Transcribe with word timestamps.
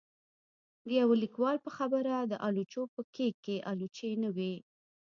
د 0.87 0.89
يو 1.01 1.09
ليکوال 1.23 1.57
په 1.65 1.69
خبره 1.77 2.15
د 2.21 2.33
آلوچو 2.47 2.83
په 2.93 3.01
کېک 3.15 3.35
کې 3.45 3.55
آلوچې 3.71 4.09
نه 4.23 4.29
وې 4.35 4.53